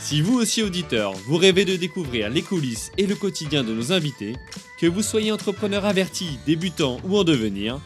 [0.00, 3.92] Si vous aussi auditeur, vous rêvez de découvrir les coulisses et le quotidien de nos
[3.92, 4.34] invités,
[4.78, 7.80] que vous soyez entrepreneur averti, débutant ou en devenir,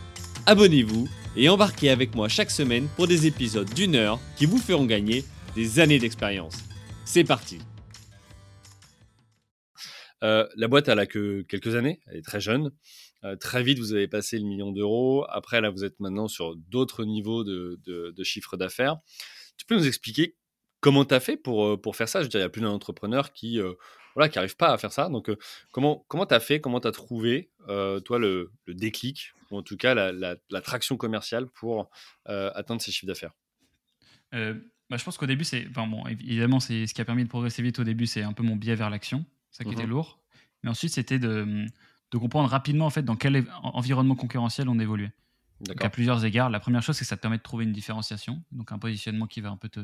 [0.46, 4.86] abonnez-vous et embarquez avec moi chaque semaine pour des épisodes d'une heure qui vous feront
[4.86, 5.24] gagner
[5.56, 6.56] des années d'expérience.
[7.04, 7.58] C'est parti
[10.22, 12.70] Euh, la boîte, elle a que quelques années, elle est très jeune.
[13.24, 15.26] Euh, très vite, vous avez passé le million d'euros.
[15.28, 18.96] Après, là, vous êtes maintenant sur d'autres niveaux de, de, de chiffre d'affaires.
[19.58, 20.34] Tu peux nous expliquer
[20.84, 22.20] comment tu as fait pour, euh, pour faire ça?
[22.20, 23.72] Je veux dire, il y a plus d'un entrepreneur qui euh,
[24.14, 25.08] voilà, qui n'arrive pas à faire ça.
[25.08, 25.38] Donc, euh,
[25.72, 26.60] comment comment tu as fait?
[26.60, 30.60] Comment tu as trouvé, toi, le, le, déclic, ou en tout cas la, la, la
[30.60, 31.90] traction commerciale pour
[32.26, 33.32] atteindre ces chiffres d'affaires?
[34.30, 35.66] Bah, Je pense qu'au début, c'est.
[35.70, 38.34] Enfin, bon, évidemment, c'est ce qui a permis de progresser vite au début, c'est un
[38.34, 40.20] peu mon biais vers l'action, ça qui était lourd.
[40.62, 41.64] Mais ensuite, c'était de,
[42.10, 45.12] de comprendre rapidement en fait, dans quel environnement concurrentiel on évoluait.
[45.60, 46.50] Donc, à plusieurs égards.
[46.50, 49.26] La première chose, c'est que ça te permet de trouver une différenciation, donc un positionnement
[49.26, 49.80] qui va un peu te,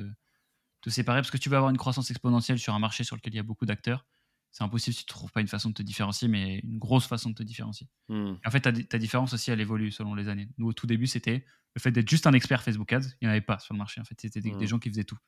[0.81, 3.33] te séparer, parce que tu vas avoir une croissance exponentielle sur un marché sur lequel
[3.34, 4.06] il y a beaucoup d'acteurs.
[4.53, 7.06] C'est impossible si tu ne trouves pas une façon de te différencier, mais une grosse
[7.06, 7.89] façon de te différencier.
[8.09, 8.34] Hmm.
[8.45, 10.48] En fait, ta, ta différence aussi, elle évolue selon les années.
[10.58, 13.06] Nous, au tout début, c'était le fait d'être juste un expert Facebook Ads.
[13.20, 14.01] Il n'y en avait pas sur le marché.
[14.01, 15.19] En fait, c'était des, des gens qui faisaient tout.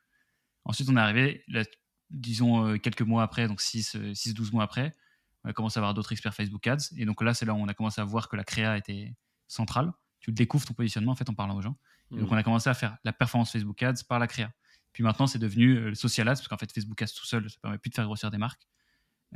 [0.65, 1.63] Ensuite, on est arrivé, là,
[2.11, 4.93] disons, euh, quelques mois après, donc 6-12 mois après,
[5.45, 6.93] on a commencé à avoir d'autres experts Facebook Ads.
[6.97, 9.15] Et donc là, c'est là où on a commencé à voir que la créa était
[9.49, 9.93] centrale.
[10.21, 11.77] Tu le découvres ton positionnement en fait en parlant aux gens.
[12.13, 12.35] Et donc Hmm.
[12.35, 14.53] on a commencé à faire la performance Facebook Ads par la créa.
[14.93, 17.49] Puis maintenant, c'est devenu euh, le social ads, parce qu'en fait, Facebook Ads tout seul,
[17.51, 18.67] ça permet plus de faire grossir des marques.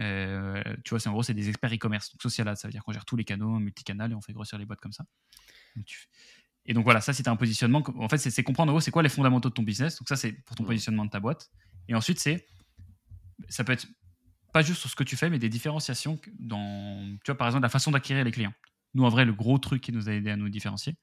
[0.01, 2.13] Euh, tu vois, c'est en gros, c'est des experts e-commerce.
[2.13, 4.33] Donc social ads, ça veut dire qu'on gère tous les canaux, multicanal, et on fait
[4.35, 5.05] grossir les boîtes comme ça.
[5.75, 6.09] Donc, tu-
[6.67, 7.83] Et donc voilà, ça c'est un positionnement.
[7.97, 9.99] En fait, c'est comprendre en gros c'est quoi les fondamentaux de ton business.
[9.99, 11.49] Donc ça c'est pour ton positionnement de ta boîte.
[11.89, 12.45] Et ensuite c'est
[13.49, 13.87] ça peut être
[14.53, 17.63] pas juste sur ce que tu fais, mais des différenciations dans tu vois par exemple
[17.63, 18.55] la façon d'acquérir les clients.
[18.95, 20.97] Nous en vrai le gros truc qui nous a aidé à nous différencier,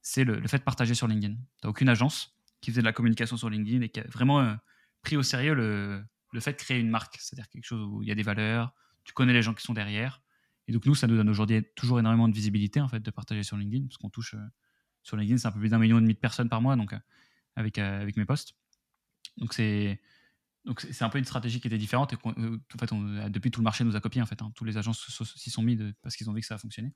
[0.00, 1.36] c'est le, le fait de partager sur LinkedIn.
[1.60, 4.54] T'as aucune agence qui faisait de la communication sur LinkedIn et qui a vraiment euh,
[5.02, 6.02] pris au sérieux le,
[6.32, 8.74] le fait de créer une marque, c'est-à-dire quelque chose où il y a des valeurs,
[9.04, 10.22] tu connais les gens qui sont derrière.
[10.66, 13.42] Et donc nous, ça nous donne aujourd'hui toujours énormément de visibilité en fait de partager
[13.42, 14.46] sur LinkedIn, parce qu'on touche euh,
[15.02, 16.94] sur LinkedIn, c'est un peu plus d'un million et demi de personnes par mois, donc
[16.94, 16.98] euh,
[17.56, 18.54] avec avec mes posts.
[19.36, 20.00] Donc c'est
[20.64, 22.90] donc c'est un peu une stratégie qui était différente et en fait
[23.30, 24.40] depuis tout le marché nous a copié en fait.
[24.40, 24.50] hein.
[24.54, 26.94] Tous les agences s'y sont mis parce qu'ils ont vu que ça a fonctionné.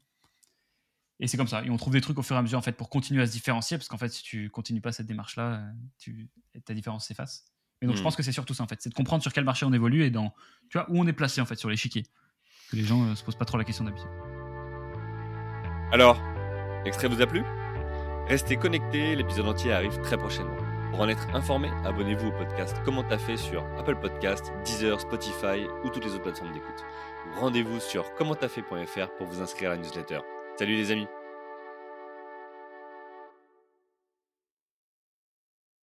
[1.20, 1.64] Et c'est comme ça.
[1.64, 3.26] Et on trouve des trucs au fur et à mesure en fait pour continuer à
[3.26, 5.62] se différencier, parce qu'en fait si tu continues pas cette démarche là,
[5.98, 6.28] tu,
[6.64, 7.44] ta différence s'efface.
[7.82, 8.04] Et donc je Mhm.
[8.04, 10.04] pense que c'est surtout ça en fait, c'est de comprendre sur quel marché on évolue
[10.04, 10.32] et dans
[10.68, 12.04] tu vois où on est placé en fait sur l'échiquier.
[12.70, 14.10] Que les gens euh, se posent pas trop la question d'habitude.
[15.92, 16.20] Alors,
[16.84, 17.42] l'extrait vous a plu?
[18.28, 20.56] Restez connectés, l'épisode entier arrive très prochainement.
[20.90, 25.66] Pour en être informé, abonnez-vous au podcast Comment t'as fait sur Apple Podcast, Deezer, Spotify
[25.84, 26.84] ou toutes les autres plateformes d'écoute.
[27.36, 30.20] Rendez-vous sur commenttafait.fr pour vous inscrire à la newsletter.
[30.58, 31.06] Salut les amis